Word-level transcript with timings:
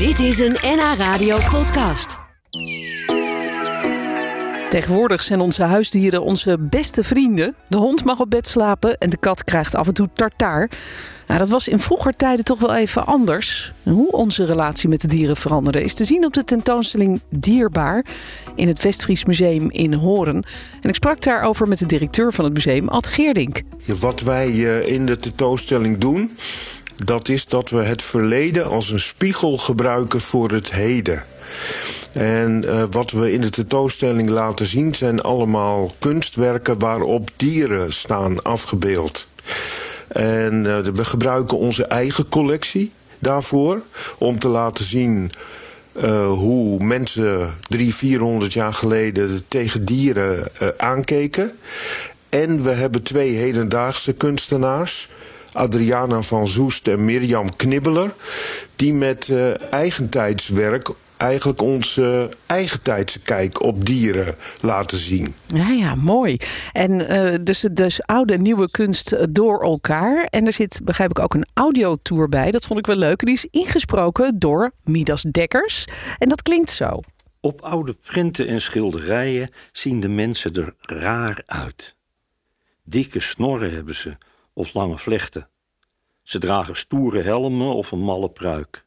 Dit 0.00 0.18
is 0.18 0.38
een 0.38 0.56
NH 0.62 0.94
Radio 0.98 1.38
podcast. 1.50 2.18
Tegenwoordig 4.68 5.22
zijn 5.22 5.40
onze 5.40 5.62
huisdieren 5.62 6.22
onze 6.22 6.58
beste 6.60 7.02
vrienden. 7.02 7.54
De 7.68 7.76
hond 7.76 8.04
mag 8.04 8.20
op 8.20 8.30
bed 8.30 8.46
slapen 8.46 8.98
en 8.98 9.10
de 9.10 9.16
kat 9.16 9.44
krijgt 9.44 9.74
af 9.74 9.86
en 9.86 9.94
toe 9.94 10.08
tartaar. 10.14 10.70
Nou, 11.26 11.38
dat 11.38 11.48
was 11.48 11.68
in 11.68 11.78
vroeger 11.78 12.16
tijden 12.16 12.44
toch 12.44 12.58
wel 12.58 12.74
even 12.74 13.06
anders. 13.06 13.72
Hoe 13.82 14.12
onze 14.12 14.44
relatie 14.44 14.88
met 14.88 15.00
de 15.00 15.08
dieren 15.08 15.36
veranderde 15.36 15.82
is 15.82 15.94
te 15.94 16.04
zien 16.04 16.24
op 16.24 16.32
de 16.32 16.44
tentoonstelling 16.44 17.20
Dierbaar 17.30 18.04
in 18.54 18.68
het 18.68 18.82
Westfries 18.82 19.24
Museum 19.24 19.70
in 19.70 19.92
Horen. 19.92 20.44
En 20.80 20.88
ik 20.88 20.94
sprak 20.94 21.20
daarover 21.20 21.68
met 21.68 21.78
de 21.78 21.86
directeur 21.86 22.32
van 22.32 22.44
het 22.44 22.54
museum, 22.54 22.88
Ad 22.88 23.06
Geerdink. 23.06 23.62
Wat 24.00 24.20
wij 24.20 24.46
eh, 24.46 24.92
in 24.92 25.06
de 25.06 25.16
tentoonstelling 25.16 25.98
doen, 25.98 26.30
dat 27.04 27.28
is 27.28 27.46
dat 27.46 27.70
we 27.70 27.82
het 27.82 28.02
verleden 28.02 28.66
als 28.66 28.90
een 28.90 29.00
spiegel 29.00 29.58
gebruiken 29.58 30.20
voor 30.20 30.50
het 30.50 30.72
heden. 30.72 31.24
En 32.12 32.62
uh, 32.64 32.82
wat 32.90 33.10
we 33.10 33.32
in 33.32 33.40
de 33.40 33.50
tentoonstelling 33.50 34.30
laten 34.30 34.66
zien 34.66 34.94
zijn 34.94 35.20
allemaal 35.20 35.94
kunstwerken 35.98 36.78
waarop 36.78 37.30
dieren 37.36 37.92
staan 37.92 38.42
afgebeeld. 38.42 39.26
En 40.08 40.64
uh, 40.64 40.78
we 40.78 41.04
gebruiken 41.04 41.58
onze 41.58 41.84
eigen 41.84 42.28
collectie 42.28 42.92
daarvoor 43.18 43.82
om 44.18 44.38
te 44.38 44.48
laten 44.48 44.84
zien 44.84 45.32
uh, 45.92 46.26
hoe 46.26 46.84
mensen 46.84 47.54
drie, 47.68 47.94
vierhonderd 47.94 48.52
jaar 48.52 48.74
geleden 48.74 49.42
tegen 49.48 49.84
dieren 49.84 50.48
aankeken. 50.76 51.52
En 52.28 52.62
we 52.62 52.70
hebben 52.70 53.02
twee 53.02 53.32
hedendaagse 53.32 54.12
kunstenaars. 54.12 55.08
Adriana 55.52 56.22
van 56.22 56.48
Zoest 56.48 56.88
en 56.88 57.04
Mirjam 57.04 57.56
Knibbeler. 57.56 58.14
Die 58.76 58.92
met 58.92 59.28
uh, 59.28 59.72
eigentijdswerk 59.72 60.90
eigenlijk 61.16 61.62
onze 61.62 62.28
eigentijdse 62.46 63.20
kijk 63.20 63.62
op 63.62 63.86
dieren 63.86 64.34
laten 64.60 64.98
zien. 64.98 65.34
Ja, 65.46 65.68
ja, 65.68 65.94
mooi. 65.94 66.36
En 66.72 66.90
uh, 66.92 67.34
dus, 67.40 67.66
dus 67.72 68.02
oude 68.02 68.32
en 68.32 68.42
nieuwe 68.42 68.70
kunst 68.70 69.34
door 69.34 69.62
elkaar. 69.62 70.24
En 70.24 70.46
er 70.46 70.52
zit, 70.52 70.80
begrijp 70.84 71.10
ik, 71.10 71.18
ook 71.18 71.34
een 71.34 71.48
audiotour 71.54 72.28
bij. 72.28 72.50
Dat 72.50 72.66
vond 72.66 72.78
ik 72.78 72.86
wel 72.86 72.96
leuk. 72.96 73.24
Die 73.24 73.34
is 73.34 73.46
ingesproken 73.50 74.38
door 74.38 74.72
Midas 74.84 75.22
Dekkers. 75.22 75.84
En 76.18 76.28
dat 76.28 76.42
klinkt 76.42 76.70
zo. 76.70 77.00
Op 77.40 77.60
oude 77.60 77.96
printen 78.04 78.46
en 78.46 78.60
schilderijen 78.60 79.52
zien 79.72 80.00
de 80.00 80.08
mensen 80.08 80.54
er 80.54 80.74
raar 80.80 81.42
uit. 81.46 81.94
Dikke 82.84 83.20
snorren 83.20 83.74
hebben 83.74 83.94
ze, 83.94 84.16
of 84.60 84.74
lange 84.74 84.98
vlechten. 84.98 85.48
Ze 86.22 86.38
dragen 86.38 86.76
stoere 86.76 87.22
helmen 87.22 87.74
of 87.74 87.92
een 87.92 88.00
malle 88.00 88.30
pruik. 88.30 88.86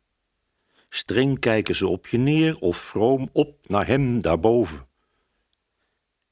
Streng 0.89 1.39
kijken 1.39 1.75
ze 1.75 1.87
op 1.87 2.07
je 2.07 2.17
neer 2.17 2.59
of 2.59 2.77
vroom 2.77 3.29
op 3.31 3.67
naar 3.67 3.87
hem 3.87 4.21
daarboven. 4.21 4.87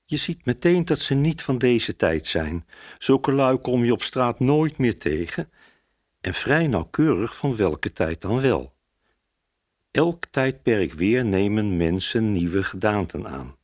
Je 0.06 0.18
ziet 0.18 0.46
meteen 0.46 0.86
dat 0.86 1.00
ze 1.00 1.14
niet 1.14 1.44
van 1.44 1.58
deze 1.58 1.96
tijd 1.96 2.28
zijn. 2.28 2.66
Zulke 2.98 3.32
lui 3.32 3.58
kom 3.58 3.86
je 3.86 3.92
op 3.92 4.04
straat 4.04 4.40
nooit 4.40 4.78
meer 4.78 5.00
tegen. 5.00 5.50
En 6.22 6.34
vrij 6.34 6.68
nauwkeurig 6.68 7.36
van 7.36 7.56
welke 7.56 7.94
tijd 7.94 8.22
dan 8.22 8.42
wel. 8.42 8.74
Elk 9.92 10.26
tijdperk 10.26 10.94
weer 10.94 11.26
nemen 11.26 11.78
mensen 11.78 12.32
nieuwe 12.32 12.64
gedaanten 12.64 13.28
aan. 13.28 13.56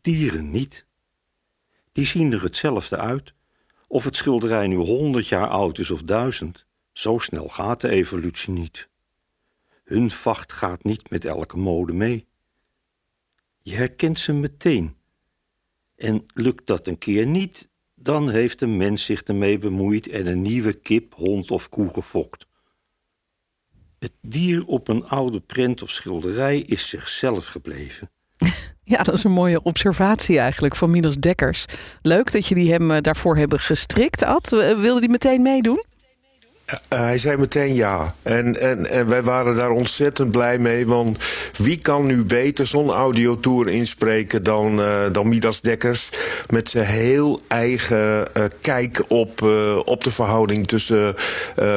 Dieren 0.00 0.50
niet. 0.50 0.86
Die 1.92 2.06
zien 2.06 2.32
er 2.32 2.42
hetzelfde 2.42 2.96
uit. 2.96 3.32
Of 3.88 4.04
het 4.04 4.16
schilderij 4.16 4.66
nu 4.66 4.76
honderd 4.76 5.28
jaar 5.28 5.48
oud 5.48 5.78
is 5.78 5.90
of 5.90 6.02
duizend, 6.02 6.66
zo 6.92 7.18
snel 7.18 7.48
gaat 7.48 7.80
de 7.80 7.88
evolutie 7.88 8.52
niet. 8.52 8.88
Hun 9.84 10.10
vacht 10.10 10.52
gaat 10.52 10.84
niet 10.84 11.10
met 11.10 11.24
elke 11.24 11.58
mode 11.58 11.92
mee. 11.92 12.26
Je 13.58 13.74
herkent 13.74 14.18
ze 14.18 14.32
meteen. 14.32 14.96
En 15.96 16.26
lukt 16.34 16.66
dat 16.66 16.86
een 16.86 16.98
keer 16.98 17.26
niet, 17.26 17.70
dan 17.94 18.30
heeft 18.30 18.60
een 18.60 18.76
mens 18.76 19.04
zich 19.04 19.22
ermee 19.22 19.58
bemoeid 19.58 20.08
en 20.08 20.26
een 20.26 20.42
nieuwe 20.42 20.72
kip, 20.72 21.14
hond 21.14 21.50
of 21.50 21.68
koe 21.68 21.88
gefokt. 21.88 22.46
Het 23.98 24.12
dier 24.20 24.66
op 24.66 24.88
een 24.88 25.04
oude 25.04 25.40
prent 25.40 25.82
of 25.82 25.90
schilderij 25.90 26.60
is 26.60 26.88
zichzelf 26.88 27.46
gebleven. 27.46 28.10
Ja, 28.88 29.02
dat 29.02 29.14
is 29.14 29.24
een 29.24 29.30
mooie 29.30 29.62
observatie 29.62 30.38
eigenlijk 30.38 30.76
van 30.76 30.90
Midas 30.90 31.16
Dekkers. 31.16 31.64
Leuk 32.02 32.32
dat 32.32 32.46
jullie 32.46 32.72
hem 32.72 32.90
eh, 32.90 33.00
daarvoor 33.00 33.36
hebben 33.36 33.60
gestrikt. 33.60 34.22
Ad, 34.22 34.48
wilde 34.50 34.98
hij 34.98 35.08
meteen 35.08 35.42
meedoen? 35.42 35.84
Uh, 36.68 36.98
hij 36.98 37.18
zei 37.18 37.36
meteen 37.36 37.74
ja. 37.74 38.14
En, 38.22 38.60
en, 38.60 38.90
en 38.90 39.08
wij 39.08 39.22
waren 39.22 39.56
daar 39.56 39.70
ontzettend 39.70 40.30
blij 40.30 40.58
mee. 40.58 40.86
Want 40.86 41.18
wie 41.56 41.78
kan 41.78 42.06
nu 42.06 42.24
beter 42.24 42.66
zo'n 42.66 42.90
audiotour 42.90 43.68
inspreken 43.68 44.42
dan, 44.42 44.80
uh, 44.80 45.00
dan 45.12 45.28
Midas 45.28 45.60
Dekkers? 45.60 46.08
Met 46.48 46.68
zijn 46.68 46.84
heel 46.84 47.40
eigen 47.48 48.28
uh, 48.36 48.44
kijk 48.60 49.04
op, 49.08 49.42
op 49.84 50.04
de 50.04 50.10
verhouding 50.10 50.66
tussen 50.66 51.14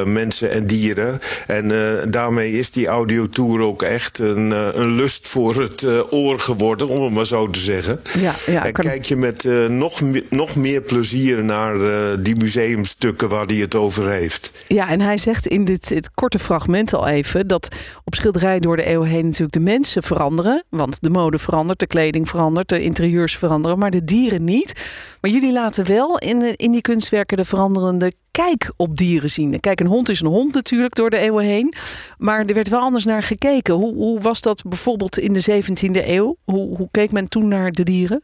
mensen 0.04 0.50
en 0.50 0.66
dieren. 0.66 1.20
En 1.46 1.70
daarmee 2.10 2.52
is 2.52 2.70
die 2.70 2.86
audiotour 2.86 3.60
ook 3.60 3.82
echt 3.82 4.18
een, 4.18 4.50
een 4.50 4.94
lust 4.94 5.28
voor 5.28 5.60
het 5.60 5.86
oor 6.10 6.38
geworden, 6.38 6.88
om 6.88 7.04
het 7.04 7.12
maar 7.12 7.26
zo 7.26 7.50
te 7.50 7.58
zeggen. 7.58 8.00
Ja, 8.18 8.34
ja, 8.46 8.64
en 8.64 8.72
kan... 8.72 8.84
kijk 8.84 9.04
je 9.04 9.16
met 9.16 9.44
nog, 9.68 10.00
nog 10.28 10.56
meer 10.56 10.80
plezier 10.80 11.44
naar 11.44 11.76
die 12.22 12.36
museumstukken 12.36 13.28
waar 13.28 13.46
hij 13.46 13.56
het 13.56 13.74
over 13.74 14.10
heeft. 14.10 14.50
Ja. 14.66 14.81
Ja, 14.82 14.88
en 14.88 15.00
hij 15.00 15.18
zegt 15.18 15.46
in 15.46 15.64
dit, 15.64 16.10
korte 16.14 16.38
fragment 16.38 16.94
al 16.94 17.06
even 17.06 17.46
dat 17.46 17.76
op 18.04 18.14
schilderij 18.14 18.60
door 18.60 18.76
de 18.76 18.92
eeuw 18.92 19.02
heen 19.02 19.24
natuurlijk 19.24 19.52
de 19.52 19.60
mensen 19.60 20.02
veranderen. 20.02 20.64
Want 20.68 21.02
de 21.02 21.10
mode 21.10 21.38
verandert, 21.38 21.78
de 21.78 21.86
kleding 21.86 22.28
verandert, 22.28 22.68
de 22.68 22.82
interieurs 22.82 23.36
veranderen, 23.36 23.78
maar 23.78 23.90
de 23.90 24.04
dieren 24.04 24.44
niet. 24.44 24.72
Maar 25.20 25.30
jullie 25.30 25.52
laten 25.52 25.86
wel 25.86 26.18
in, 26.18 26.56
in 26.56 26.70
die 26.72 26.80
kunstwerken 26.80 27.36
de 27.36 27.44
veranderende 27.44 28.12
kijk 28.30 28.72
op 28.76 28.96
dieren 28.96 29.30
zien. 29.30 29.60
Kijk, 29.60 29.80
een 29.80 29.86
hond 29.86 30.08
is 30.08 30.20
een 30.20 30.26
hond 30.26 30.54
natuurlijk 30.54 30.94
door 30.94 31.10
de 31.10 31.18
eeuwen 31.18 31.44
heen. 31.44 31.74
Maar 32.18 32.44
er 32.44 32.54
werd 32.54 32.68
wel 32.68 32.80
anders 32.80 33.04
naar 33.04 33.22
gekeken. 33.22 33.74
Hoe, 33.74 33.94
hoe 33.94 34.20
was 34.20 34.40
dat 34.40 34.62
bijvoorbeeld 34.66 35.18
in 35.18 35.32
de 35.32 35.62
17e 35.62 36.08
eeuw? 36.08 36.36
Hoe, 36.44 36.76
hoe 36.76 36.88
keek 36.90 37.12
men 37.12 37.28
toen 37.28 37.48
naar 37.48 37.70
de 37.70 37.82
dieren? 37.82 38.22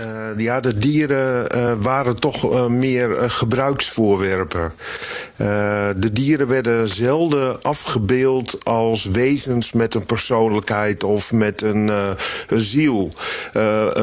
Uh, 0.00 0.04
ja, 0.36 0.60
de 0.60 0.78
dieren 0.78 1.56
uh, 1.56 1.72
waren 1.78 2.20
toch 2.20 2.52
uh, 2.52 2.66
meer 2.66 3.30
gebruiksvoorwerpen. 3.30 4.72
de 5.96 6.10
dieren 6.12 6.48
werden 6.48 6.88
zelden 6.88 7.62
afgebeeld 7.62 8.64
als 8.64 9.04
wezens 9.04 9.72
met 9.72 9.94
een 9.94 10.06
persoonlijkheid 10.06 11.04
of 11.04 11.32
met 11.32 11.62
een, 11.62 11.88
een 12.48 12.60
ziel. 12.60 13.12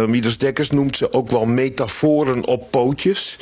Midas 0.08 0.38
Dekkers 0.38 0.70
noemt 0.70 0.98
ze 0.98 1.14
ook 1.14 1.30
wel 1.30 1.46
metaforen 1.46 2.46
op 2.46 2.72
pootjes. 2.72 3.38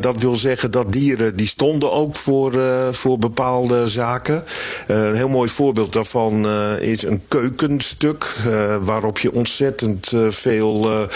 dat 0.00 0.20
wil 0.20 0.34
zeggen 0.34 0.70
dat 0.70 0.92
dieren 0.92 1.36
die 1.36 1.46
stonden 1.46 1.92
ook 1.92 2.16
voor, 2.16 2.52
voor 2.90 3.18
bepaalde 3.18 3.88
zaken. 3.88 4.44
een 4.86 5.14
heel 5.14 5.28
mooi 5.28 5.48
voorbeeld 5.48 5.92
daarvan 5.92 6.48
is 6.80 7.02
een 7.02 7.22
keukenstuk 7.28 8.36
waarop 8.80 9.18
je 9.18 9.32
ontzettend 9.32 10.12
veel 10.28 11.08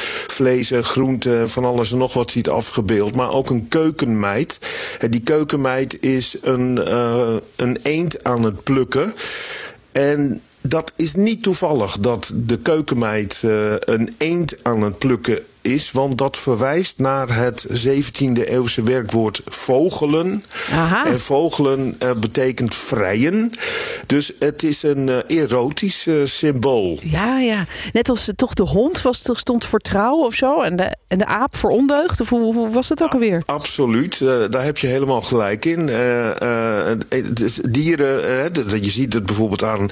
en 0.45 0.85
groenten, 0.85 1.51
van 1.51 1.65
alles 1.65 1.93
en 1.93 1.99
nog 1.99 2.15
wat 2.15 2.31
ziet 2.31 2.49
afgebeeld. 2.49 3.17
Maar 3.17 3.31
ook 3.31 3.51
een 3.51 3.69
keukenmeid. 3.69 4.59
En 5.01 5.11
die 5.11 5.21
keukenmeid 5.21 6.03
is 6.03 6.37
een, 6.43 6.77
uh, 6.77 7.37
een 7.57 7.79
eend 7.83 8.25
aan 8.25 8.43
het 8.43 8.63
plukken. 8.63 9.15
En 9.93 10.41
dat 10.61 10.93
is 10.97 11.15
niet 11.15 11.43
toevallig 11.43 11.99
dat 11.99 12.33
de 12.35 12.59
keukenmeid 12.59 13.43
uh, 13.45 13.75
een 13.79 14.15
eend 14.19 14.55
aan 14.63 14.83
het 14.83 14.99
plukken 14.99 15.39
is, 15.65 15.91
want 15.91 16.19
dat 16.19 16.37
verwijst 16.37 16.99
naar 16.99 17.37
het 17.37 17.67
17e 17.87 18.43
eeuwse 18.45 18.83
werkwoord 18.83 19.41
vogelen. 19.45 20.45
Aha. 20.73 21.07
En 21.07 21.21
vogelen 21.21 21.97
uh, 22.03 22.11
betekent 22.13 22.75
vrijen. 22.75 23.51
Dus 24.07 24.33
het 24.39 24.63
is 24.63 24.83
een 24.83 25.09
uh, 25.09 25.19
erotisch 25.27 26.07
uh, 26.07 26.27
symbool. 26.27 26.99
Ja, 27.03 27.39
ja. 27.39 27.67
Net 27.93 28.09
als 28.09 28.31
toch 28.37 28.55
de 28.55 28.63
hond 28.63 29.03
was, 29.03 29.23
stond 29.33 29.65
voor 29.65 29.81
trouw 29.81 30.17
of 30.17 30.35
zo. 30.35 30.61
En 30.61 30.77
de, 30.77 30.97
en 31.09 31.19
de 31.19 31.27
aap 31.27 31.57
voor 31.57 31.71
ondeugd. 31.71 32.21
Of 32.21 32.29
hoe, 32.29 32.55
hoe 32.55 32.71
was 32.71 32.89
het 32.89 33.03
ook 33.03 33.13
alweer? 33.13 33.43
Absoluut. 33.47 34.19
daar 34.51 34.65
heb 34.65 34.79
je 34.79 34.87
helemaal 34.87 35.23
gelijk 35.23 35.65
in. 35.65 35.87
Dus 37.33 37.59
dieren, 37.69 38.53
je 38.83 38.91
ziet 38.91 39.13
het 39.13 39.27
bijvoorbeeld 39.27 39.63
aan 39.63 39.89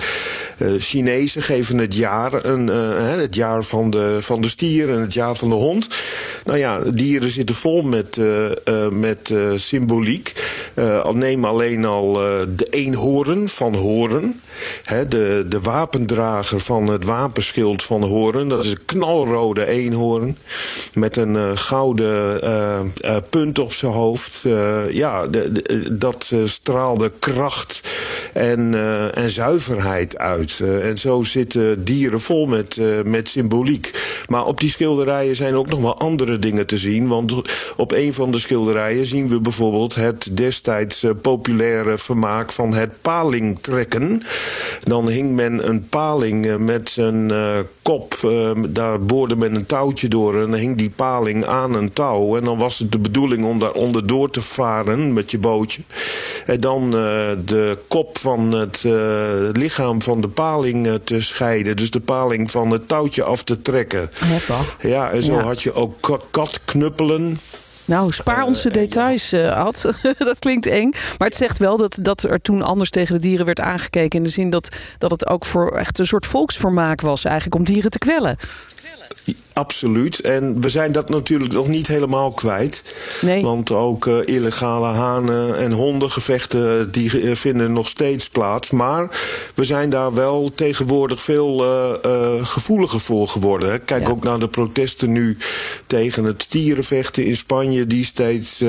Chinezen 0.79 1.43
geven 1.43 1.79
het 1.79 1.95
jaar. 1.95 2.45
Een, 2.45 2.67
het 3.19 3.35
jaar 3.35 3.63
van 3.65 3.91
de, 3.91 4.19
van 4.21 4.41
de 4.41 4.49
stier 4.49 4.91
en 4.91 5.01
het 5.01 5.13
jaar 5.15 5.35
van 5.35 5.49
de 5.49 5.61
hond. 5.63 5.89
Nou 6.45 6.59
ja, 6.59 6.79
dieren 6.79 7.31
zitten 7.31 7.55
vol 7.55 7.83
met, 7.83 8.17
uh, 8.17 8.51
uh, 8.65 8.89
met 8.89 9.31
uh, 9.31 9.53
symboliek. 9.57 10.33
neem 11.13 11.45
alleen 11.45 11.85
al 11.85 12.13
de 12.57 12.67
eenhoorn 12.71 13.49
van 13.49 13.75
Horen. 13.75 14.41
De, 15.09 15.45
de 15.49 15.61
wapendrager 15.61 16.61
van 16.61 16.87
het 16.87 17.05
wapenschild 17.05 17.83
van 17.83 18.03
Horen. 18.03 18.49
Dat 18.49 18.65
is 18.65 18.71
een 18.71 18.85
knalrode 18.85 19.67
eenhoorn. 19.67 20.37
Met 20.93 21.17
een 21.17 21.59
gouden 21.59 22.41
punt 23.31 23.59
op 23.59 23.73
zijn 23.73 23.93
hoofd. 23.93 24.45
ja, 24.91 25.27
dat 25.93 26.33
straalde 26.45 27.13
kracht 27.19 27.81
en, 28.33 28.75
en 29.15 29.31
zuiverheid 29.31 30.19
uit. 30.19 30.61
en 30.61 30.99
zo 30.99 31.23
zitten 31.23 31.85
dieren 31.85 32.21
vol 32.21 32.47
met, 32.47 32.81
met 33.05 33.29
symboliek. 33.29 33.91
Maar 34.29 34.47
op 34.47 34.61
die 34.61 34.71
schilderijen 34.71 35.37
zijn 35.37 35.52
ook 35.55 35.69
nog 35.69 35.81
wel 35.81 35.99
andere 35.99 36.39
dingen 36.39 36.67
te 36.67 36.79
zien. 36.79 37.09
Want 37.09 37.35
op 37.77 37.93
een 37.93 38.13
van 38.13 38.31
de 38.31 38.39
schilderijen 38.39 39.07
zien 39.07 39.29
we 39.29 39.41
bijvoorbeeld 39.41 39.95
het 39.95 40.37
destijds 40.37 41.03
eh, 41.03 41.11
populaire 41.23 41.99
vermaak 41.99 42.53
van 42.53 42.75
het 42.75 42.91
palingtrekken. 43.01 44.23
Dan 44.83 45.09
hing 45.09 45.35
men 45.35 45.69
een 45.69 45.89
paling 45.89 46.47
eh, 46.47 46.57
met 46.57 46.91
zijn 46.91 47.29
uh, 47.29 47.59
kop, 47.83 48.21
daar 48.69 49.01
boorde 49.01 49.37
men 49.37 49.55
een 49.55 49.67
touwtje 49.67 50.09
door 50.09 50.35
en 50.35 50.51
dan 50.51 50.59
hing 50.59 50.77
die 50.77 50.91
paling 50.91 51.45
aan 51.45 51.75
een 51.75 51.93
touw. 51.93 52.37
En 52.37 52.45
dan 52.45 52.59
was 52.59 52.79
het 52.79 52.93
de 52.93 52.99
bedoeling 52.99 53.45
om 53.45 53.59
daar 53.59 53.73
onderdoor 53.73 54.31
te 54.31 54.41
varen 54.41 55.13
met 55.13 55.31
je 55.31 55.39
bootje. 55.39 55.83
En 56.47 56.61
dan 56.61 56.91
de 56.91 57.79
kop 57.89 58.19
van 58.19 58.53
het 58.53 58.85
lichaam 59.53 60.03
van 60.03 60.21
de 60.21 60.29
paling 60.29 61.01
te 61.05 61.21
scheiden. 61.21 61.77
Dus 61.77 61.91
de 61.91 62.01
paling 62.01 62.51
van 62.51 62.71
het 62.71 62.89
touwtje 62.89 63.23
af 63.23 63.45
te 63.45 63.63
trekken. 63.63 64.11
Ja, 64.81 65.11
en 65.11 65.23
zo 65.23 65.39
had 65.43 65.63
je 65.63 65.73
ook 65.73 66.21
katknuppelen. 66.31 67.39
Nou, 67.85 68.13
spaar 68.13 68.45
onze 68.45 68.69
uh, 68.69 68.75
details, 68.75 69.33
uh, 69.33 69.57
Ad. 69.57 69.89
dat 70.19 70.39
klinkt 70.39 70.67
eng. 70.67 70.91
Maar 71.19 71.29
het 71.29 71.37
zegt 71.37 71.59
wel 71.59 71.77
dat, 71.77 71.99
dat 72.03 72.23
er 72.23 72.41
toen 72.41 72.63
anders 72.63 72.91
tegen 72.91 73.15
de 73.15 73.21
dieren 73.21 73.47
werd 73.47 73.61
aangekeken. 73.61 74.19
In 74.19 74.25
de 74.25 74.31
zin 74.31 74.51
dat, 74.51 74.77
dat 74.99 75.11
het 75.11 75.29
ook 75.29 75.45
voor 75.45 75.77
echt 75.77 75.99
een 75.99 76.07
soort 76.07 76.27
volksvermaak 76.27 77.01
was, 77.01 77.25
eigenlijk 77.25 77.55
om 77.55 77.65
dieren 77.65 77.91
te 77.91 77.99
kwellen. 77.99 78.37
Absoluut. 79.53 80.21
En 80.21 80.61
we 80.61 80.69
zijn 80.69 80.93
dat 80.93 81.09
natuurlijk 81.09 81.53
nog 81.53 81.69
niet 81.69 81.87
helemaal 81.87 82.31
kwijt. 82.31 82.83
Nee. 83.21 83.43
Want 83.43 83.71
ook 83.71 84.07
uh, 84.07 84.17
illegale 84.25 84.87
hanen- 84.87 85.59
en 85.59 85.73
hondengevechten 85.73 86.93
die 86.93 87.23
uh, 87.23 87.35
vinden 87.35 87.73
nog 87.73 87.89
steeds 87.89 88.29
plaats. 88.29 88.71
Maar 88.71 89.21
we 89.55 89.65
zijn 89.65 89.91
daar 89.91 90.15
wel 90.15 90.51
tegenwoordig 90.55 91.23
veel 91.23 91.65
uh, 91.65 92.47
gevoeliger 92.47 93.01
voor 93.01 93.29
geworden. 93.29 93.71
Hè. 93.71 93.79
Kijk 93.79 94.09
ook 94.09 94.25
naar 94.25 94.39
de 94.39 94.49
protesten 94.49 95.13
nu 95.13 95.37
tegen 95.87 96.25
het 96.25 96.47
dierenvechten 96.49 97.25
in 97.25 97.37
Spanje... 97.37 97.87
die 97.87 98.05
steeds 98.05 98.65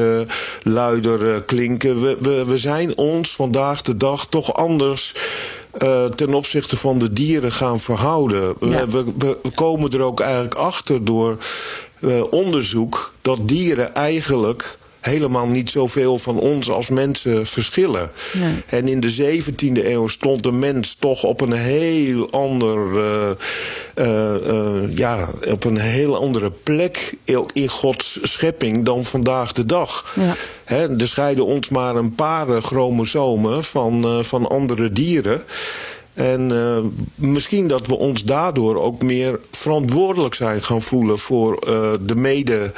luider 0.63 1.41
klinken. 1.41 2.01
We, 2.01 2.17
we, 2.19 2.45
we 2.45 2.57
zijn 2.57 2.97
ons 2.97 3.35
vandaag 3.35 3.81
de 3.81 3.97
dag 3.97 4.27
toch 4.27 4.53
anders 4.53 5.13
uh, 5.81 6.05
ten 6.05 6.33
opzichte 6.33 6.77
van 6.77 6.99
de 6.99 7.13
dieren 7.13 7.51
gaan 7.51 7.79
verhouden. 7.79 8.55
We, 8.59 8.85
we, 8.89 9.05
we, 9.17 9.37
komen 9.55 9.91
er 9.91 10.01
ook 10.01 10.19
eigenlijk 10.19 10.55
achter 10.55 11.05
door 11.05 11.37
uh, 11.99 12.33
onderzoek 12.33 13.13
dat 13.21 13.39
dieren 13.47 13.95
eigenlijk 13.95 14.77
helemaal 15.05 15.47
niet 15.47 15.69
zoveel 15.69 16.17
van 16.17 16.39
ons 16.39 16.69
als 16.69 16.89
mensen 16.89 17.45
verschillen. 17.45 18.11
Nee. 18.33 18.53
En 18.65 18.87
in 18.87 18.99
de 18.99 19.41
17e 19.41 19.85
eeuw 19.85 20.07
stond 20.07 20.43
de 20.43 20.51
mens 20.51 20.95
toch 20.99 21.23
op 21.23 21.41
een 21.41 21.51
heel 21.51 22.31
ander, 22.31 22.77
uh, 22.95 23.29
uh, 23.95 24.47
uh, 24.47 24.97
ja, 24.97 25.29
op 25.51 25.63
een 25.63 25.77
heel 25.77 26.17
andere 26.17 26.51
plek 26.63 27.13
in 27.53 27.69
Gods 27.69 28.19
schepping 28.21 28.85
dan 28.85 29.03
vandaag 29.03 29.51
de 29.51 29.65
dag. 29.65 30.13
Ja. 30.15 30.35
He, 30.63 30.99
er 30.99 31.07
scheiden 31.07 31.45
ons 31.45 31.69
maar 31.69 31.95
een 31.95 32.15
paar 32.15 32.61
chromosomen 32.61 33.63
van, 33.63 34.23
van 34.23 34.49
andere 34.49 34.91
dieren. 34.91 35.43
En 36.13 36.49
uh, 36.51 36.77
misschien 37.15 37.67
dat 37.67 37.87
we 37.87 37.97
ons 37.97 38.23
daardoor 38.23 38.81
ook 38.81 39.01
meer 39.01 39.39
verantwoordelijk 39.51 40.35
zijn 40.35 40.63
gaan 40.63 40.81
voelen 40.81 41.19
voor 41.19 41.67
uh, 41.67 41.93
de 42.01 42.15
mede 42.15 42.71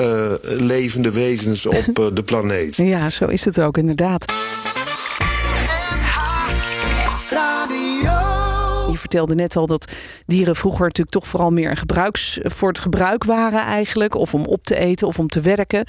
uh, 0.00 0.32
levende 0.42 1.12
wezens 1.12 1.66
op 1.66 2.12
de 2.14 2.22
planeet. 2.24 2.76
Ja, 2.90 3.08
zo 3.08 3.24
is 3.24 3.44
het 3.44 3.60
ook 3.60 3.78
inderdaad. 3.78 4.32
Je 8.90 8.98
vertelde 8.98 9.34
net 9.34 9.56
al 9.56 9.66
dat 9.66 9.92
dieren 10.26 10.56
vroeger 10.56 10.82
natuurlijk 10.82 11.10
toch 11.10 11.26
vooral 11.26 11.50
meer 11.50 11.76
gebruiks, 11.76 12.38
voor 12.42 12.68
het 12.68 12.78
gebruik 12.78 13.24
waren 13.24 13.60
eigenlijk. 13.60 14.14
Of 14.14 14.34
om 14.34 14.44
op 14.44 14.64
te 14.64 14.76
eten 14.76 15.06
of 15.06 15.18
om 15.18 15.26
te 15.26 15.40
werken. 15.40 15.84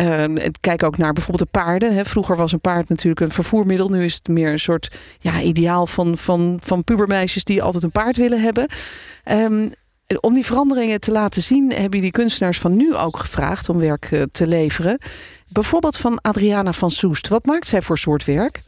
Uh, 0.00 0.24
kijk 0.60 0.82
ook 0.82 0.96
naar 0.96 1.12
bijvoorbeeld 1.12 1.52
de 1.52 1.58
paarden. 1.58 1.94
Hè. 1.94 2.04
Vroeger 2.04 2.36
was 2.36 2.52
een 2.52 2.60
paard 2.60 2.88
natuurlijk 2.88 3.20
een 3.20 3.30
vervoermiddel. 3.30 3.88
Nu 3.88 4.04
is 4.04 4.14
het 4.14 4.28
meer 4.28 4.52
een 4.52 4.58
soort 4.58 4.90
ja, 5.18 5.40
ideaal 5.40 5.86
van, 5.86 6.18
van, 6.18 6.56
van 6.64 6.84
pubermeisjes 6.84 7.44
die 7.44 7.62
altijd 7.62 7.84
een 7.84 7.90
paard 7.90 8.16
willen 8.16 8.40
hebben. 8.40 8.66
Um, 9.30 9.72
om 10.20 10.34
die 10.34 10.44
veranderingen 10.44 11.00
te 11.00 11.12
laten 11.12 11.42
zien, 11.42 11.72
hebben 11.72 11.98
jullie 11.98 12.12
kunstenaars 12.12 12.58
van 12.58 12.76
nu 12.76 12.94
ook 12.94 13.18
gevraagd 13.18 13.68
om 13.68 13.78
werk 13.78 14.08
eh, 14.10 14.22
te 14.22 14.46
leveren. 14.46 14.98
Bijvoorbeeld 15.48 15.96
van 15.96 16.20
Adriana 16.20 16.72
van 16.72 16.90
Soest. 16.90 17.28
Wat 17.28 17.46
maakt 17.46 17.66
zij 17.66 17.82
voor 17.82 17.98
soort 17.98 18.24
werk? 18.24 18.62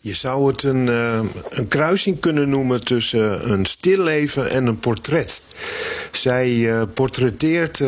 Je 0.00 0.14
zou 0.14 0.46
het 0.50 0.62
een, 0.62 0.86
uh, 0.86 1.20
een 1.50 1.68
kruising 1.68 2.20
kunnen 2.20 2.48
noemen 2.48 2.84
tussen 2.84 3.52
een 3.52 3.64
stilleven 3.64 4.50
en 4.50 4.66
een 4.66 4.78
portret. 4.78 5.40
Zij 6.12 6.50
uh, 6.50 6.82
portretteert 6.94 7.78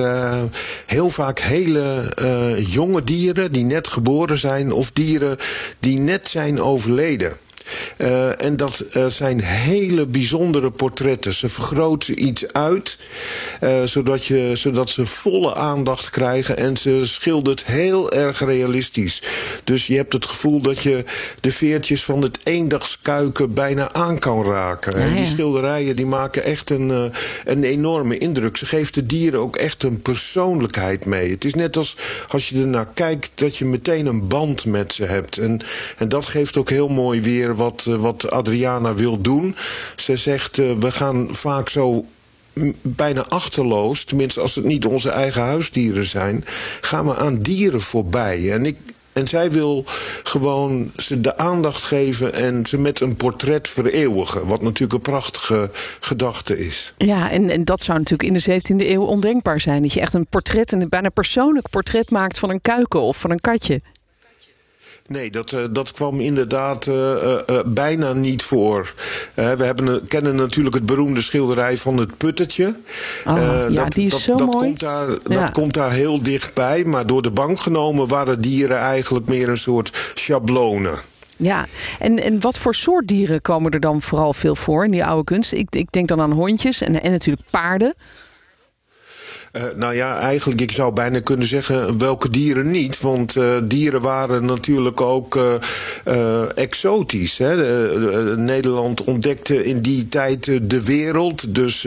heel 0.87 1.09
vaak 1.09 1.39
hele 1.39 2.13
jonge 2.67 3.05
dieren 3.05 3.53
die 3.53 3.65
net 3.65 3.89
geboren 3.89 4.39
zijn 4.39 4.73
of 4.73 4.91
dieren 4.91 5.37
die 5.81 6.01
net 6.01 6.29
zijn 6.29 6.61
overleden. 6.61 7.37
Uh, 7.99 8.43
en 8.43 8.57
dat 8.57 8.85
uh, 8.97 9.07
zijn 9.07 9.41
hele 9.41 10.07
bijzondere 10.07 10.71
portretten. 10.71 11.33
Ze 11.33 11.49
vergroten 11.49 12.27
iets 12.27 12.53
uit, 12.53 12.99
uh, 13.61 13.83
zodat, 13.83 14.25
je, 14.25 14.53
zodat 14.55 14.91
ze 14.91 15.07
volle 15.07 15.55
aandacht 15.55 16.11
krijgen. 16.11 16.57
En 16.57 16.77
ze 16.77 17.07
schildert 17.07 17.65
heel 17.65 18.13
erg 18.13 18.45
realistisch. 18.45 19.23
Dus 19.65 19.87
je 19.87 19.97
hebt 19.97 20.13
het 20.13 20.27
gevoel 20.27 20.63
dat 20.63 20.81
je 20.81 21.05
de 21.41 21.53
veertjes 21.53 22.05
van 22.05 22.23
het 22.23 22.39
eendagskuiken 22.43 23.55
bijna 23.55 23.93
aan 23.93 24.19
kan 24.19 24.45
raken. 24.45 24.99
Ja, 24.99 25.05
ja. 25.05 25.11
En 25.11 25.17
die 25.17 25.27
schilderijen 25.27 25.97
die 25.97 26.07
maken 26.07 26.45
echt 26.45 26.71
een, 26.71 27.13
een 27.45 27.65
enorme 27.65 28.19
indruk. 28.19 28.57
Ze 28.57 28.67
geeft 28.67 28.95
de 28.95 29.07
dieren 29.07 29.41
ook 29.41 29.57
echt 29.57 29.83
een 29.83 30.03
persoonlijkheid 30.03 31.05
mee. 31.05 31.31
Het 31.31 31.45
is 31.45 31.55
net 31.55 31.77
als 31.77 31.97
als 32.29 32.49
je 32.49 32.61
ernaar 32.61 32.89
kijkt 32.95 33.31
dat 33.35 33.57
je 33.57 33.65
meteen 33.65 34.07
een 34.07 34.29
band 34.29 34.65
met 34.65 34.93
ze 34.93 35.05
hebt. 35.05 35.39
En, 35.39 35.61
en 35.97 36.09
dat 36.09 36.27
geeft 36.27 36.57
ook 36.57 36.71
heel 36.71 36.89
mooi 36.89 37.21
weer 37.21 37.57
wat, 37.59 37.85
eh, 37.89 37.95
wat 37.95 38.31
Adriana 38.31 38.95
wil 38.95 39.21
doen. 39.21 39.57
Ze 39.97 40.17
zegt, 40.17 40.59
uh, 40.59 40.73
we 40.73 40.91
gaan 40.91 41.29
vaak 41.31 41.69
zo 41.69 42.05
bijna 42.83 43.27
achterloos, 43.29 44.05
tenminste 44.05 44.41
als 44.41 44.55
het 44.55 44.65
niet 44.65 44.87
onze 44.87 45.11
eigen 45.11 45.43
huisdieren 45.43 46.07
zijn, 46.07 46.45
gaan 46.81 47.07
we 47.07 47.17
aan 47.17 47.39
dieren 47.39 47.81
voorbij. 47.81 48.53
En 48.53 48.67
ik, 48.67 48.77
en 49.19 49.29
zij 49.29 49.51
wil 49.51 49.85
gewoon 50.23 50.93
ze 50.97 51.21
de 51.21 51.37
aandacht 51.37 51.85
geven 51.85 52.35
en 52.35 52.67
ze 52.67 52.79
met 52.79 53.01
een 53.01 53.17
portret 53.17 53.69
vereeuwigen. 53.69 54.47
Wat 54.47 54.63
natuurlijk 54.63 54.93
een 54.93 55.13
prachtige 55.13 55.71
gedachte 56.01 56.59
is. 56.59 56.95
Ja, 56.99 57.31
en, 57.31 57.51
en 57.51 57.65
dat 57.65 57.83
zou 57.83 57.99
natuurlijk 57.99 58.29
in 58.29 58.61
de 58.61 58.61
17e 58.83 58.87
eeuw 58.87 59.05
ondenkbaar 59.05 59.61
zijn. 59.61 59.83
Dat 59.83 59.93
je 59.93 60.01
echt 60.01 60.15
een 60.15 60.27
portret, 60.27 60.73
een 60.73 60.89
bijna 60.89 61.09
persoonlijk 61.09 61.71
portret 61.71 62.11
maakt 62.11 62.39
van 62.39 62.51
een 62.51 62.61
kuiken 62.61 63.01
of 63.01 63.17
van 63.17 63.31
een 63.31 63.41
katje. 63.41 63.81
Nee, 65.09 65.31
dat, 65.31 65.53
uh, 65.53 65.65
dat 65.71 65.93
kwam 65.93 66.21
inderdaad 66.21 66.87
uh, 66.87 66.95
uh, 66.95 67.39
bijna 67.67 68.13
niet 68.13 68.43
voor. 68.43 68.95
we 69.35 69.43
hebben, 69.43 70.09
kennen 70.09 70.35
natuurlijk 70.35 70.75
het 70.75 70.87
beroemde 70.87 71.23
schilderij 71.23 71.77
van 71.77 71.97
het 71.97 72.17
puttetje. 72.17 72.75
Oh, 73.27 73.37
ja, 73.69 73.69
dat, 73.69 73.93
die 73.93 74.07
is 74.07 74.13
dat, 74.13 74.21
zo 74.21 74.35
dat 74.35 74.53
mooi. 74.53 74.67
Komt 74.67 74.81
daar, 74.81 75.09
ja. 75.09 75.17
Dat 75.41 75.51
komt 75.51 75.75
daar 75.75 75.93
heel 75.93 76.23
dichtbij. 76.23 76.85
Maar 76.85 77.07
door 77.07 77.23
de 77.23 77.31
bank 77.31 77.61
genomen 77.61 78.09
waren 78.09 78.41
dieren 78.41 78.79
eigenlijk 78.79 79.29
meer 79.29 79.49
een 79.49 79.59
soort 79.59 80.13
schablonen. 80.15 80.99
Ja, 81.37 81.67
en, 81.99 82.23
en 82.23 82.41
wat 82.41 82.59
voor 82.59 82.75
soort 82.75 83.07
dieren 83.07 83.41
komen 83.41 83.73
er 83.73 83.81
dan 83.81 84.03
vooral 84.03 84.33
veel 84.33 84.57
voor 84.57 84.85
in 84.85 84.91
die 84.91 85.05
oude 85.05 85.25
kunst? 85.25 85.53
Ik, 85.53 85.67
ik 85.71 85.93
denk 85.93 86.09
dan 86.09 86.21
aan 86.21 86.33
hondjes 86.33 86.81
en, 86.81 87.03
en 87.03 87.11
natuurlijk 87.11 87.51
paarden. 87.51 87.95
Uh, 89.53 89.63
nou 89.77 89.95
ja, 89.95 90.19
eigenlijk, 90.19 90.61
ik 90.61 90.73
zou 90.73 90.93
bijna 90.93 91.21
kunnen 91.21 91.47
zeggen 91.47 91.99
welke 91.99 92.31
dieren 92.31 92.71
niet. 92.71 93.01
Want 93.01 93.37
uh, 93.37 93.57
dieren 93.65 94.01
waren 94.01 94.45
natuurlijk 94.45 95.01
ook 95.01 95.37
uh, 96.07 96.59
exotisch. 96.59 97.39
Hè. 97.39 97.57
Nederland 98.37 99.05
ontdekte 99.05 99.65
in 99.65 99.81
die 99.81 100.09
tijd 100.09 100.71
de 100.71 100.85
wereld. 100.85 101.55
Dus 101.55 101.87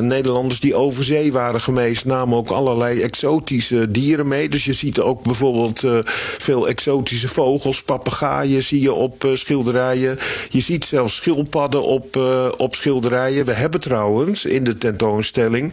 Nederlanders 0.00 0.60
die 0.60 0.74
over 0.74 1.04
zee 1.04 1.32
waren 1.32 1.60
geweest 1.60 2.04
namen 2.04 2.38
ook 2.38 2.48
allerlei 2.48 3.00
exotische 3.00 3.90
dieren 3.90 4.28
mee. 4.28 4.48
Dus 4.48 4.64
je 4.64 4.72
ziet 4.72 5.00
ook 5.00 5.22
bijvoorbeeld 5.22 5.82
veel 6.38 6.68
exotische 6.68 7.28
vogels. 7.28 7.82
Papegaaien 7.82 8.62
zie 8.62 8.80
je 8.80 8.92
op 8.92 9.30
schilderijen. 9.34 10.18
Je 10.50 10.60
ziet 10.60 10.84
zelfs 10.84 11.14
schildpadden 11.14 11.82
op, 11.82 12.16
op 12.56 12.74
schilderijen. 12.74 13.44
We 13.44 13.52
hebben 13.52 13.80
trouwens 13.80 14.44
in 14.44 14.64
de 14.64 14.78
tentoonstelling 14.78 15.63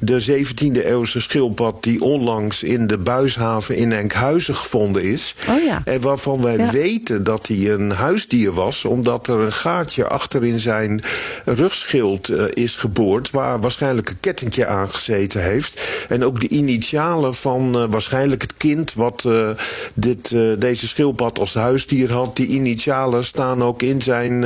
De 0.00 0.20
17e 0.20 0.84
eeuwse 0.86 1.20
schildpad 1.20 1.82
die 1.82 2.00
onlangs 2.02 2.62
in 2.62 2.86
de 2.86 2.98
buishaven 2.98 3.76
in 3.76 3.92
Enkhuizen 3.92 4.54
gevonden 4.54 5.02
is. 5.02 5.34
Oh 5.48 5.62
ja. 5.64 5.80
En 5.84 6.00
waarvan 6.00 6.42
wij 6.42 6.56
Ja. 6.56 6.70
weten 6.70 7.24
dat 7.24 7.46
hij 7.46 7.70
een 7.70 7.90
huisdier 7.90 8.52
was, 8.52 8.84
omdat 8.84 9.28
er 9.28 9.38
een 9.38 9.52
gaatje 9.52 10.08
achter 10.08 10.44
in 10.44 10.58
zijn 10.58 11.00
rugschild 11.44 12.28
eh, 12.28 12.44
is 12.50 12.76
geboord, 12.76 13.30
waar 13.30 13.60
waarschijnlijk 13.60 14.08
een 14.08 14.20
kettingje 14.20 14.66
aangezeten 14.66 15.42
heeft. 15.42 15.80
En 16.08 16.24
ook 16.24 16.40
de 16.40 16.48
initialen 16.48 17.34
van 17.34 17.74
eh, 17.74 17.84
waarschijnlijk 17.90 18.42
het 18.42 18.56
kind 18.56 18.94
wat 18.94 19.24
eh, 19.26 19.50
dit, 19.94 20.34
deze 20.58 20.88
schildpad 20.88 21.38
als 21.38 21.54
huisdier 21.54 22.12
had, 22.12 22.36
die 22.36 22.46
initialen 22.46 23.24
staan 23.24 23.62
ook 23.62 23.82
in 23.82 24.02
zijn 24.02 24.44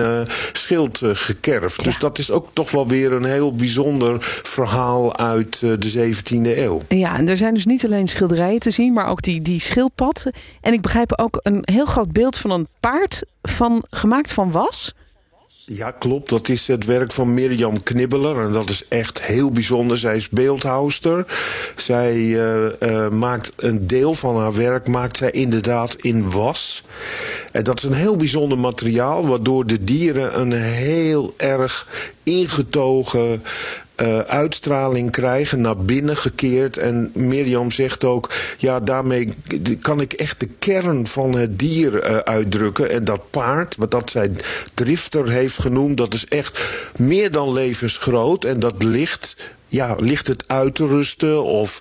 schild 0.67 1.03
eh, 1.03 1.11
gekerfd. 1.13 1.85
Dus 1.85 1.99
dat 1.99 2.19
is 2.19 2.31
ook 2.31 2.49
toch 2.53 2.71
wel 2.71 2.89
weer 2.89 3.13
een 3.13 3.25
heel 3.25 3.55
bijzonder 3.55 4.17
verhaal 4.43 5.17
uit 5.17 5.63
eh, 5.63 5.71
de 5.79 6.13
17e 6.15 6.59
eeuw. 6.59 6.83
Ja, 6.89 7.17
en 7.17 7.29
er 7.29 7.37
zijn 7.37 7.55
dus 7.55 7.67
niet 7.67 7.85
alleen 7.85 8.09
schilderijen 8.09 8.61
te 8.61 8.71
zien, 8.71 8.93
maar 8.93 9.07
ook 9.07 9.23
die, 9.23 9.41
die 9.41 9.61
schildpad. 9.61 10.27
En 10.61 10.73
ik 10.73 10.81
begrijp 10.81 11.19
ook 11.19 11.41
een 11.43 11.63
heel 11.63 11.85
groot 11.85 12.13
beeld 12.13 12.37
van 12.37 12.51
een 12.51 12.69
paard 12.81 13.23
van, 13.43 13.85
gemaakt 13.91 14.33
van 14.33 14.51
was. 14.51 14.95
Ja, 15.73 15.91
klopt. 15.91 16.29
Dat 16.29 16.49
is 16.49 16.67
het 16.67 16.85
werk 16.85 17.13
van 17.13 17.35
Mirjam 17.35 17.83
Knibbeler. 17.83 18.41
En 18.41 18.53
dat 18.53 18.71
is 18.71 18.89
echt 18.89 19.23
heel 19.23 19.51
bijzonder. 19.51 19.99
Zij 19.99 20.17
is 20.17 20.29
beeldhouster. 20.29 21.27
Zij 21.77 22.15
eh, 22.15 22.83
eh, 22.83 23.13
maakt 23.13 23.53
een 23.57 23.87
deel 23.87 24.15
van 24.15 24.37
haar 24.37 24.55
werk 24.55 24.89
maakt 24.89 25.17
zij 25.17 25.31
inderdaad 25.31 25.95
in 25.95 26.31
was. 26.31 26.83
En 27.53 27.65
dat 27.65 27.77
is 27.79 27.83
een 27.83 27.93
heel 27.93 28.17
bijzonder 28.17 28.59
materiaal... 28.59 29.27
waardoor 29.27 29.67
de 29.67 29.85
dieren 29.85 30.41
een 30.41 30.53
heel 30.53 31.35
erg 31.37 31.89
ingetogen 32.23 33.43
eh, 33.97 34.19
uitstraling 34.19 35.11
krijgen, 35.11 35.61
naar 35.61 35.77
binnen 35.77 36.17
gekeerd. 36.17 36.77
En 36.77 37.11
Mirjam 37.15 37.71
zegt 37.71 38.05
ook, 38.05 38.33
ja, 38.59 38.81
daarmee 38.81 39.29
kan 39.81 40.01
ik 40.01 40.13
echt 40.13 40.41
de 40.41 40.49
kern 40.59 41.07
van 41.07 41.37
het 41.37 41.59
dier 41.59 42.01
eh, 42.01 42.17
uitdrukken. 42.17 42.91
En 42.91 43.05
dat 43.05 43.31
paard, 43.31 43.77
wat 43.77 43.91
dat 43.91 44.11
zij 44.11 44.31
drifter 44.75 45.29
heeft 45.29 45.59
genoemd, 45.59 45.97
dat 45.97 46.15
is 46.15 46.27
echt 46.27 46.61
meer 46.97 47.31
dan 47.31 47.53
levensgroot. 47.53 48.45
En 48.45 48.61
dat 48.61 48.83
ligt, 48.83 49.37
ja, 49.67 49.95
ligt 49.99 50.27
het 50.27 50.45
uit 50.47 50.75
te 50.75 50.87
rusten 50.87 51.43
of 51.43 51.81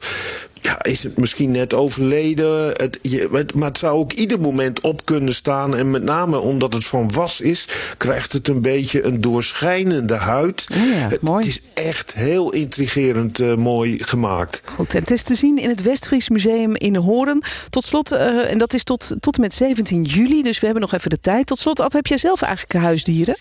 ja, 0.65 0.83
is 0.83 1.03
het 1.03 1.17
misschien 1.17 1.51
net 1.51 1.73
overleden. 1.73 2.67
Het, 2.67 2.99
je, 3.01 3.29
het- 3.31 3.53
maar 3.53 3.67
het 3.67 3.77
zou 3.77 3.97
ook 3.97 4.11
ieder 4.13 4.39
moment 4.41 4.81
op 4.81 5.05
kunnen 5.05 5.33
staan. 5.35 5.75
En 5.75 5.91
met 5.91 6.03
name 6.03 6.39
omdat 6.39 6.73
het 6.73 6.85
van 6.85 7.11
was 7.11 7.41
is, 7.41 7.67
krijgt 7.97 8.31
het 8.33 8.47
een 8.47 8.61
beetje 8.61 9.03
een 9.03 9.21
doorschijnende 9.21 10.13
huid. 10.15 10.65
Oh 10.71 10.77
ja, 10.77 10.83
het, 11.09 11.21
mooi. 11.21 11.37
het 11.37 11.47
is 11.47 11.61
echt 11.83 12.13
heel 12.13 12.51
intrigerend 12.51 13.39
eh, 13.39 13.55
mooi 13.55 14.03
gemaakt. 14.03 14.61
Goed, 14.65 14.93
en 14.93 15.01
het 15.01 15.11
is 15.11 15.23
te 15.23 15.35
zien 15.35 15.57
in 15.57 15.69
het 15.69 15.81
Westfries 15.81 16.29
Museum 16.29 16.75
in 16.75 16.95
Hoorn. 16.95 17.43
Tot 17.69 17.83
slot, 17.83 18.11
eh, 18.11 18.51
en 18.51 18.57
dat 18.57 18.73
is 18.73 18.83
tot, 18.83 19.11
tot 19.19 19.35
en 19.35 19.41
met 19.41 19.53
17 19.53 20.03
juli, 20.03 20.43
dus 20.43 20.59
we 20.59 20.65
hebben 20.65 20.83
nog 20.83 20.93
even 20.93 21.09
de 21.09 21.19
tijd. 21.21 21.45
Tot 21.47 21.59
slot, 21.59 21.79
Ad, 21.79 21.93
heb 21.93 22.07
jij 22.07 22.17
zelf 22.17 22.41
eigenlijk 22.41 22.83
huisdieren? 22.85 23.37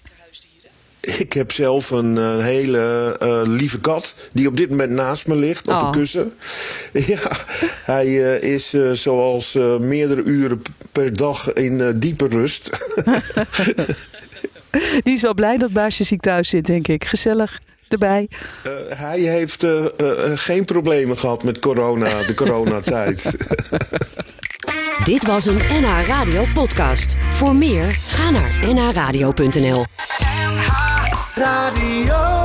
Ik 1.04 1.32
heb 1.32 1.52
zelf 1.52 1.90
een 1.90 2.18
eh, 2.18 2.38
hele 2.38 3.16
eh, 3.20 3.40
lieve 3.44 3.80
kat 3.80 4.14
die 4.32 4.48
op 4.48 4.56
dit 4.56 4.70
moment 4.70 4.90
naast 4.90 5.26
me 5.26 5.34
ligt 5.34 5.68
op 5.68 5.74
Oh. 5.74 5.82
een 5.84 5.90
kussen. 5.90 6.32
Ja, 6.92 7.30
hij 7.84 8.06
eh, 8.36 8.52
is 8.52 8.74
zoals 8.92 9.52
meerdere 9.80 10.22
uren 10.22 10.62
per 10.92 11.16
dag 11.16 11.52
in 11.52 11.98
diepe 11.98 12.26
rust. 12.28 12.70
Die 15.04 15.14
is 15.14 15.20
wel 15.22 15.34
blij 15.34 15.56
dat 15.56 15.72
baasje 15.72 16.04
ziek 16.04 16.20
thuis 16.20 16.48
zit, 16.48 16.66
denk 16.66 16.88
ik. 16.88 17.04
Gezellig 17.04 17.60
erbij. 17.88 18.28
Eh, 18.62 18.72
hij 18.88 19.18
heeft 19.20 19.66
geen 20.34 20.64
problemen 20.64 21.18
gehad 21.18 21.42
met 21.42 21.58
corona, 21.58 22.22
de 22.22 22.34
coronatijd. 22.44 23.30
Dit 25.04 25.26
was 25.26 25.46
een 25.46 25.60
NH 25.80 26.06
Radio 26.06 26.44
podcast. 26.54 27.16
Voor 27.30 27.54
meer, 27.56 27.96
ga 28.08 28.30
naar 28.30 28.74
nhradio.nl. 28.74 29.84
Radio. 31.36 32.43